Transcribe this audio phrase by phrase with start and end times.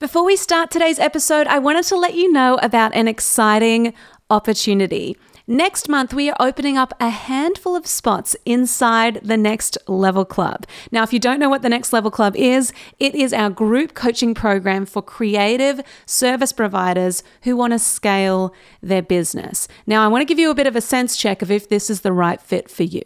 [0.00, 3.94] Before we start today's episode, I wanted to let you know about an exciting
[4.30, 5.16] opportunity.
[5.48, 10.66] Next month, we are opening up a handful of spots inside the Next Level Club.
[10.92, 13.94] Now, if you don't know what the Next Level Club is, it is our group
[13.94, 19.66] coaching program for creative service providers who want to scale their business.
[19.84, 21.90] Now, I want to give you a bit of a sense check of if this
[21.90, 23.02] is the right fit for you.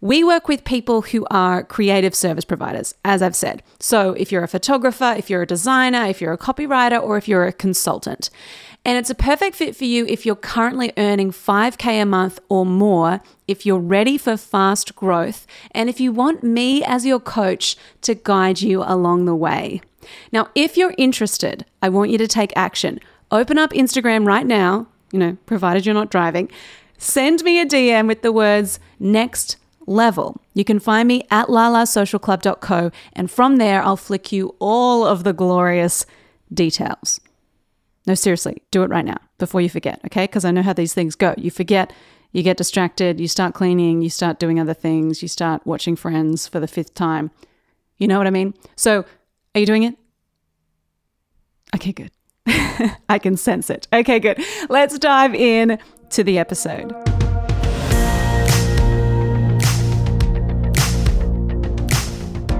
[0.00, 3.64] We work with people who are creative service providers, as I've said.
[3.80, 7.26] So, if you're a photographer, if you're a designer, if you're a copywriter, or if
[7.26, 8.30] you're a consultant.
[8.84, 12.64] And it's a perfect fit for you if you're currently earning 5K a month or
[12.64, 17.76] more, if you're ready for fast growth, and if you want me as your coach
[18.02, 19.80] to guide you along the way.
[20.30, 23.00] Now, if you're interested, I want you to take action.
[23.32, 26.48] Open up Instagram right now, you know, provided you're not driving.
[26.98, 29.56] Send me a DM with the words next
[29.88, 30.40] level.
[30.54, 35.32] You can find me at lalasocialclub.co, and from there, I'll flick you all of the
[35.32, 36.06] glorious
[36.52, 37.20] details.
[38.06, 40.24] No, seriously, do it right now before you forget, okay?
[40.24, 41.34] Because I know how these things go.
[41.36, 41.92] You forget,
[42.32, 46.46] you get distracted, you start cleaning, you start doing other things, you start watching friends
[46.46, 47.30] for the fifth time.
[47.96, 48.54] You know what I mean?
[48.76, 49.04] So,
[49.54, 49.94] are you doing it?
[51.74, 52.10] Okay, good.
[53.08, 53.88] I can sense it.
[53.92, 54.42] Okay, good.
[54.68, 55.78] Let's dive in
[56.10, 57.17] to the episode.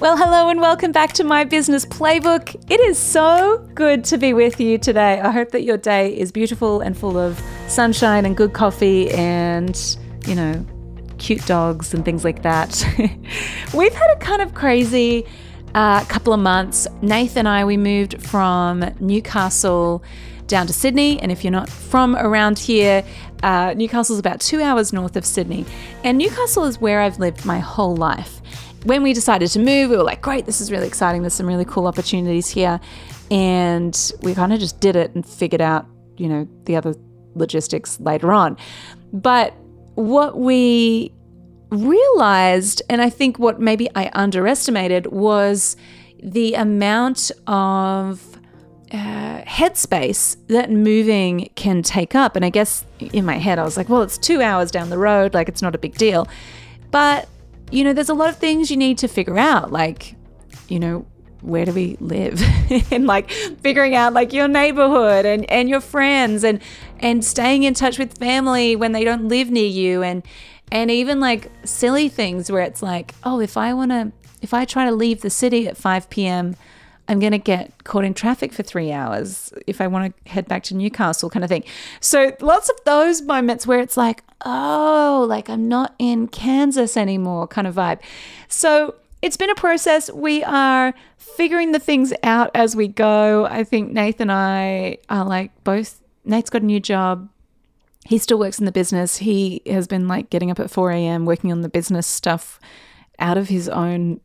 [0.00, 2.54] Well, hello and welcome back to my business playbook.
[2.70, 5.20] It is so good to be with you today.
[5.20, 9.76] I hope that your day is beautiful and full of sunshine and good coffee and,
[10.24, 10.64] you know,
[11.18, 12.80] cute dogs and things like that.
[13.74, 15.26] We've had a kind of crazy
[15.74, 16.86] uh, couple of months.
[17.02, 20.04] Nathan and I, we moved from Newcastle
[20.46, 21.20] down to Sydney.
[21.20, 23.02] And if you're not from around here,
[23.42, 25.66] uh, Newcastle is about two hours north of Sydney.
[26.04, 28.40] And Newcastle is where I've lived my whole life
[28.84, 31.22] when we decided to move, we were like, great, this is really exciting.
[31.22, 32.80] There's some really cool opportunities here.
[33.30, 36.94] And we kind of just did it and figured out, you know, the other
[37.34, 38.56] logistics later on.
[39.12, 39.54] But
[39.94, 41.12] what we
[41.70, 45.76] realized, and I think what maybe I underestimated, was
[46.22, 48.38] the amount of
[48.90, 52.36] uh, headspace that moving can take up.
[52.36, 54.98] And I guess in my head, I was like, well, it's two hours down the
[54.98, 56.26] road, like it's not a big deal.
[56.90, 57.28] But
[57.70, 60.14] you know, there's a lot of things you need to figure out, like,
[60.68, 61.06] you know,
[61.40, 62.40] where do we live?
[62.90, 66.60] And like figuring out like your neighborhood and, and your friends and
[67.00, 70.22] and staying in touch with family when they don't live near you and
[70.70, 74.12] and even like silly things where it's like oh if i want to
[74.42, 76.56] if i try to leave the city at 5 p.m
[77.08, 80.46] I'm going to get caught in traffic for three hours if I want to head
[80.46, 81.64] back to Newcastle, kind of thing.
[82.00, 87.48] So, lots of those moments where it's like, oh, like I'm not in Kansas anymore,
[87.48, 88.00] kind of vibe.
[88.48, 90.10] So, it's been a process.
[90.12, 93.46] We are figuring the things out as we go.
[93.46, 97.28] I think Nathan and I are like both, Nate's got a new job.
[98.06, 99.18] He still works in the business.
[99.18, 102.60] He has been like getting up at 4 a.m., working on the business stuff
[103.18, 104.20] out of his own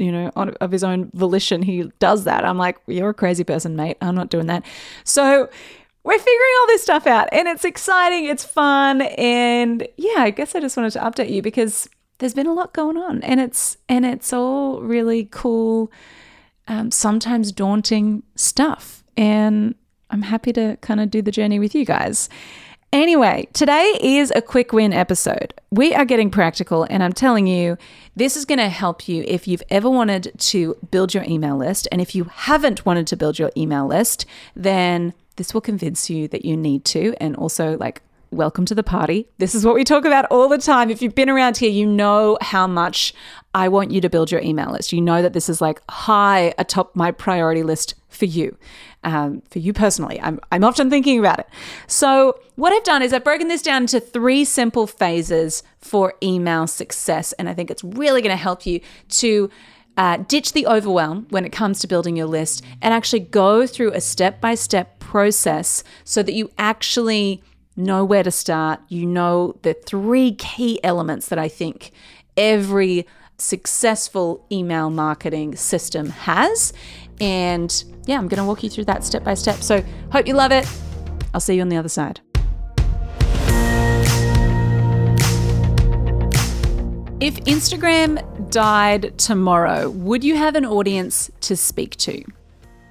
[0.00, 2.44] you know, of his own volition, he does that.
[2.44, 3.96] I'm like, you're a crazy person, mate.
[4.00, 4.64] I'm not doing that.
[5.04, 5.48] So
[6.04, 9.02] we're figuring all this stuff out and it's exciting, it's fun.
[9.02, 11.88] And yeah, I guess I just wanted to update you because
[12.18, 15.92] there's been a lot going on and it's and it's all really cool,
[16.66, 19.04] um, sometimes daunting stuff.
[19.16, 19.74] And
[20.10, 22.28] I'm happy to kind of do the journey with you guys.
[22.92, 25.52] Anyway, today is a quick win episode.
[25.70, 27.76] We are getting practical, and I'm telling you,
[28.16, 31.86] this is going to help you if you've ever wanted to build your email list.
[31.92, 34.24] And if you haven't wanted to build your email list,
[34.56, 37.14] then this will convince you that you need to.
[37.20, 38.00] And also, like,
[38.30, 39.28] welcome to the party.
[39.38, 40.90] This is what we talk about all the time.
[40.90, 43.14] If you've been around here, you know how much
[43.54, 44.92] I want you to build your email list.
[44.92, 48.56] You know that this is like high atop my priority list for you
[49.04, 50.20] um, for you personally.
[50.20, 51.48] I'm, I'm often thinking about it.
[51.86, 56.66] So, what I've done is I've broken this down into three simple phases for email
[56.66, 57.32] success.
[57.34, 58.80] And I think it's really going to help you
[59.10, 59.50] to
[59.96, 63.92] uh, ditch the overwhelm when it comes to building your list and actually go through
[63.92, 67.42] a step by step process so that you actually
[67.78, 68.80] know where to start.
[68.88, 71.92] You know the three key elements that I think
[72.36, 73.06] every
[73.38, 76.72] successful email marketing system has.
[77.20, 79.56] And yeah, I'm going to walk you through that step by step.
[79.56, 79.82] So,
[80.12, 80.68] hope you love it.
[81.32, 82.20] I'll see you on the other side.
[87.20, 92.24] If Instagram died tomorrow, would you have an audience to speak to?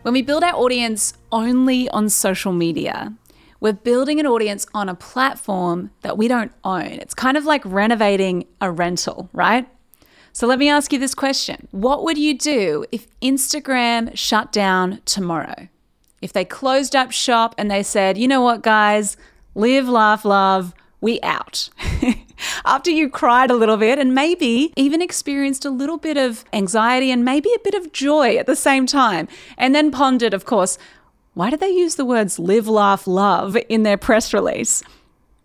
[0.02, 3.14] When we build our audience only on social media,
[3.60, 6.94] we're building an audience on a platform that we don't own.
[6.94, 9.68] It's kind of like renovating a rental, right?
[10.34, 15.02] So let me ask you this question What would you do if Instagram shut down
[15.06, 15.70] tomorrow?
[16.22, 19.18] If they closed up shop and they said, you know what, guys,
[19.54, 21.70] live, laugh, love, we out.
[22.66, 27.12] After you cried a little bit and maybe even experienced a little bit of anxiety
[27.12, 29.28] and maybe a bit of joy at the same time,
[29.58, 30.78] and then pondered, of course,
[31.38, 34.82] why did they use the words live, laugh, love in their press release?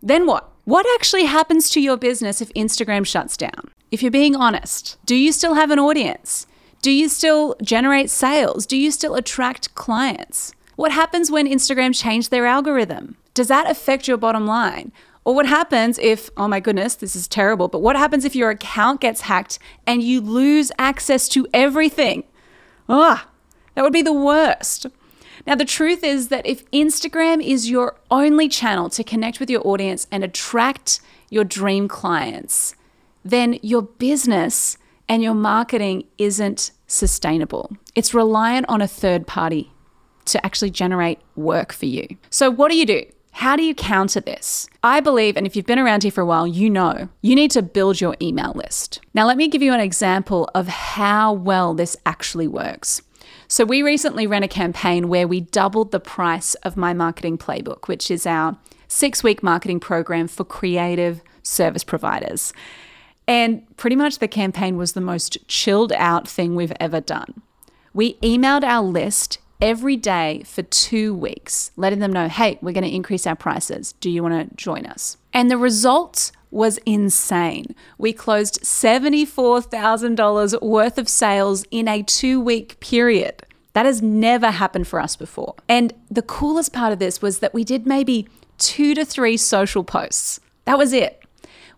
[0.02, 0.50] Then what?
[0.64, 3.70] What actually happens to your business if Instagram shuts down?
[3.90, 6.46] If you're being honest, do you still have an audience?
[6.80, 8.64] Do you still generate sales?
[8.64, 10.54] Do you still attract clients?
[10.76, 13.18] What happens when Instagram changed their algorithm?
[13.34, 14.92] Does that affect your bottom line?
[15.26, 18.48] Or what happens if, oh my goodness, this is terrible, but what happens if your
[18.48, 22.24] account gets hacked and you lose access to everything?
[22.88, 23.28] Ah,
[23.74, 24.86] that would be the worst.
[25.46, 29.66] Now, the truth is that if Instagram is your only channel to connect with your
[29.66, 31.00] audience and attract
[31.30, 32.74] your dream clients,
[33.24, 34.76] then your business
[35.08, 37.76] and your marketing isn't sustainable.
[37.94, 39.72] It's reliant on a third party
[40.26, 42.06] to actually generate work for you.
[42.30, 43.04] So, what do you do?
[43.32, 44.68] How do you counter this?
[44.82, 47.50] I believe, and if you've been around here for a while, you know, you need
[47.52, 49.00] to build your email list.
[49.14, 53.00] Now, let me give you an example of how well this actually works.
[53.52, 57.87] So, we recently ran a campaign where we doubled the price of my marketing playbook,
[57.87, 58.56] which is our
[58.88, 62.54] six week marketing program for creative service providers.
[63.28, 67.43] And pretty much the campaign was the most chilled out thing we've ever done.
[67.93, 72.84] We emailed our list every day for two weeks, letting them know, hey, we're going
[72.84, 73.93] to increase our prices.
[74.00, 75.19] Do you want to join us?
[75.34, 77.75] And the results was insane.
[77.99, 83.43] We closed $74,000 worth of sales in a two week period.
[83.72, 85.54] That has never happened for us before.
[85.69, 88.28] And the coolest part of this was that we did maybe
[88.58, 90.40] two to three social posts.
[90.66, 91.25] That was it.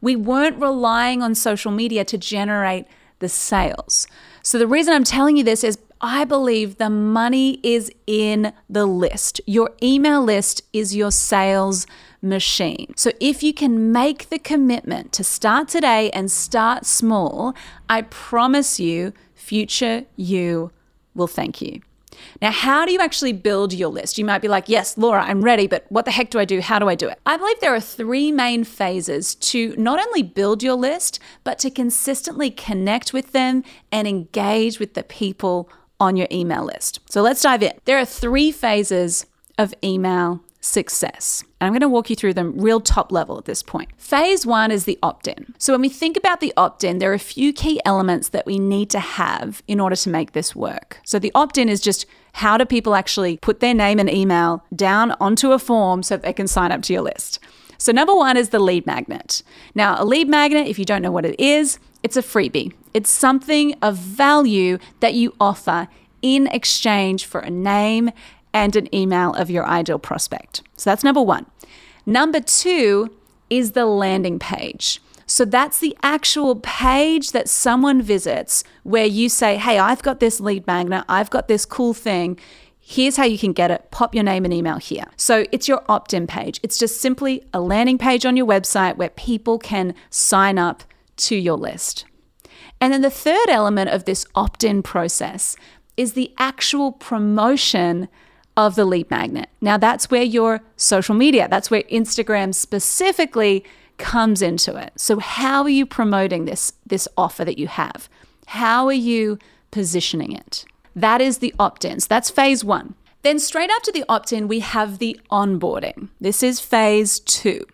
[0.01, 2.87] We weren't relying on social media to generate
[3.21, 4.07] the sales.
[4.43, 8.85] So, the reason I'm telling you this is I believe the money is in the
[8.85, 9.41] list.
[9.47, 11.87] Your email list is your sales
[12.21, 12.93] machine.
[12.95, 17.55] So if you can make the commitment to start today and start small,
[17.89, 20.73] I promise you, future you
[21.15, 21.81] will thank you.
[22.43, 24.19] Now, how do you actually build your list?
[24.19, 26.61] You might be like, yes, Laura, I'm ready, but what the heck do I do?
[26.61, 27.19] How do I do it?
[27.25, 31.71] I believe there are three main phases to not only build your list, but to
[31.71, 37.01] consistently connect with them and engage with the people on your email list.
[37.09, 37.73] So let's dive in.
[37.85, 39.27] There are three phases
[39.59, 41.45] of email success.
[41.61, 43.91] And I'm going to walk you through them real top level at this point.
[43.99, 45.55] Phase one is the opt in.
[45.59, 48.47] So, when we think about the opt in, there are a few key elements that
[48.47, 51.01] we need to have in order to make this work.
[51.05, 54.65] So, the opt in is just how do people actually put their name and email
[54.75, 57.39] down onto a form so they can sign up to your list?
[57.79, 59.43] So, number one is the lead magnet.
[59.75, 62.73] Now, a lead magnet, if you don't know what it is, it's a freebie.
[62.95, 65.89] It's something of value that you offer
[66.23, 68.11] in exchange for a name
[68.55, 70.63] and an email of your ideal prospect.
[70.77, 71.47] So that's number one.
[72.07, 73.15] Number two
[73.51, 75.01] is the landing page.
[75.27, 80.39] So that's the actual page that someone visits where you say, Hey, I've got this
[80.41, 82.39] lead magnet, I've got this cool thing.
[82.79, 83.91] Here's how you can get it.
[83.91, 85.07] Pop your name and email here.
[85.17, 86.61] So it's your opt in page.
[86.63, 90.85] It's just simply a landing page on your website where people can sign up
[91.17, 92.05] to your list.
[92.81, 95.57] And then the third element of this opt in process
[95.97, 98.09] is the actual promotion
[98.57, 99.49] of the lead magnet.
[99.61, 103.65] Now, that's where your social media, that's where Instagram specifically
[103.99, 104.93] comes into it.
[104.97, 108.09] So, how are you promoting this, this offer that you have?
[108.47, 109.39] How are you
[109.71, 110.65] positioning it?
[110.95, 112.07] That is the opt ins.
[112.07, 112.95] That's phase one.
[113.23, 116.11] Then, straight after the opt in, we have the onboarding.
[116.21, 117.67] This is phase two.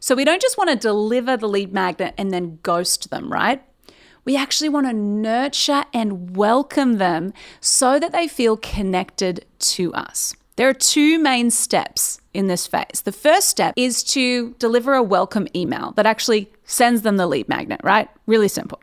[0.00, 3.62] So, we don't just want to deliver the lead magnet and then ghost them, right?
[4.24, 10.34] We actually want to nurture and welcome them so that they feel connected to us.
[10.56, 13.02] There are two main steps in this phase.
[13.04, 17.48] The first step is to deliver a welcome email that actually sends them the lead
[17.48, 18.08] magnet, right?
[18.26, 18.80] Really simple.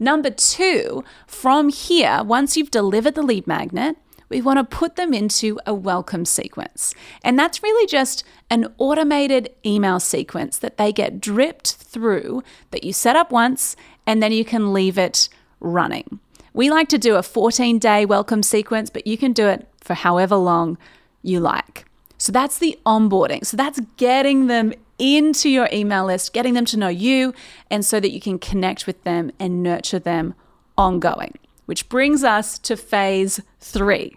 [0.00, 3.96] Number two, from here, once you've delivered the lead magnet,
[4.34, 6.92] we want to put them into a welcome sequence.
[7.22, 12.92] And that's really just an automated email sequence that they get dripped through that you
[12.92, 13.76] set up once
[14.08, 15.28] and then you can leave it
[15.60, 16.18] running.
[16.52, 19.94] We like to do a 14 day welcome sequence, but you can do it for
[19.94, 20.78] however long
[21.22, 21.84] you like.
[22.18, 23.46] So that's the onboarding.
[23.46, 27.34] So that's getting them into your email list, getting them to know you,
[27.70, 30.34] and so that you can connect with them and nurture them
[30.76, 31.38] ongoing.
[31.66, 34.16] Which brings us to phase three.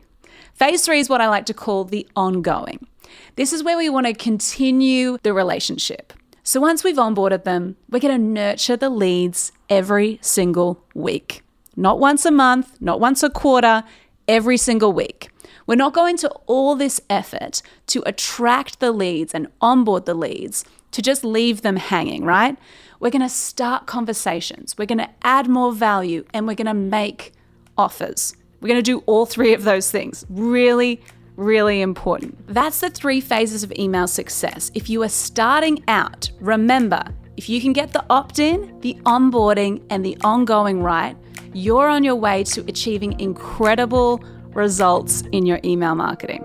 [0.58, 2.88] Phase three is what I like to call the ongoing.
[3.36, 6.14] This is where we want to continue the relationship.
[6.42, 11.44] So once we've onboarded them, we're going to nurture the leads every single week.
[11.76, 13.84] Not once a month, not once a quarter,
[14.28, 15.30] every single week.
[15.68, 20.66] We're not going to all this effort to attract the leads and onboard the leads
[20.90, 22.58] to just leave them hanging, right?
[23.00, 24.76] We're going to start conversations.
[24.76, 27.32] We're going to add more value and we're going to make
[27.78, 28.36] offers.
[28.60, 30.26] We're going to do all three of those things.
[30.30, 31.00] Really,
[31.36, 32.48] really important.
[32.48, 34.72] That's the three phases of email success.
[34.74, 37.04] If you are starting out, remember
[37.36, 41.16] if you can get the opt in, the onboarding, and the ongoing right,
[41.54, 44.24] you're on your way to achieving incredible
[44.54, 46.44] results in your email marketing.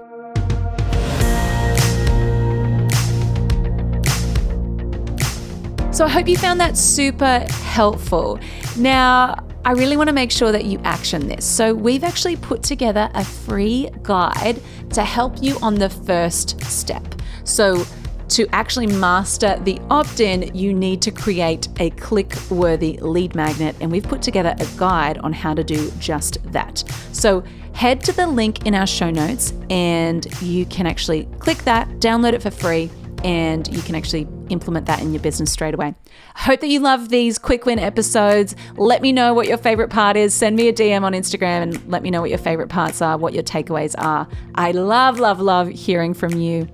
[5.93, 8.39] So I hope you found that super helpful.
[8.77, 11.45] Now, I really want to make sure that you action this.
[11.45, 17.15] So, we've actually put together a free guide to help you on the first step.
[17.45, 17.85] So,
[18.31, 23.77] to actually master the opt in, you need to create a click worthy lead magnet.
[23.81, 26.83] And we've put together a guide on how to do just that.
[27.13, 31.89] So, head to the link in our show notes and you can actually click that,
[32.01, 32.91] download it for free
[33.25, 35.95] and you can actually implement that in your business straight away.
[36.35, 38.55] I hope that you love these quick win episodes.
[38.77, 40.35] Let me know what your favorite part is.
[40.35, 43.17] Send me a DM on Instagram and let me know what your favorite parts are,
[43.17, 44.29] what your takeaways are.
[44.55, 46.69] I love, love, love hearing from you.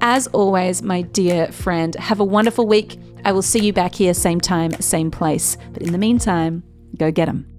[0.00, 2.98] As always, my dear friend, have a wonderful week.
[3.24, 5.56] I will see you back here, same time, same place.
[5.72, 6.64] But in the meantime,
[6.96, 7.51] go get them.